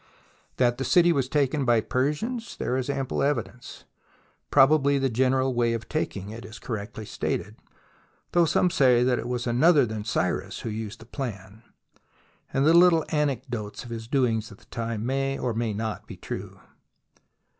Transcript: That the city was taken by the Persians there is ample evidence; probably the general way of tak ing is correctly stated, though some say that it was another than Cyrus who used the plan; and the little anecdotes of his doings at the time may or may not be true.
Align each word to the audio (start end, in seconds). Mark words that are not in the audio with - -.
That 0.57 0.79
the 0.79 0.83
city 0.83 1.11
was 1.11 1.29
taken 1.29 1.63
by 1.63 1.79
the 1.79 1.85
Persians 1.85 2.57
there 2.57 2.75
is 2.75 2.89
ample 2.89 3.21
evidence; 3.21 3.85
probably 4.49 4.97
the 4.97 5.11
general 5.11 5.53
way 5.53 5.73
of 5.73 5.87
tak 5.87 6.17
ing 6.17 6.31
is 6.31 6.57
correctly 6.57 7.05
stated, 7.05 7.57
though 8.31 8.45
some 8.45 8.71
say 8.71 9.03
that 9.03 9.19
it 9.19 9.27
was 9.27 9.45
another 9.45 9.85
than 9.85 10.03
Cyrus 10.03 10.61
who 10.61 10.69
used 10.71 11.01
the 11.01 11.05
plan; 11.05 11.61
and 12.51 12.65
the 12.65 12.73
little 12.73 13.05
anecdotes 13.09 13.83
of 13.83 13.91
his 13.91 14.07
doings 14.07 14.51
at 14.51 14.57
the 14.57 14.65
time 14.65 15.05
may 15.05 15.37
or 15.37 15.53
may 15.53 15.71
not 15.71 16.07
be 16.07 16.17
true. 16.17 16.59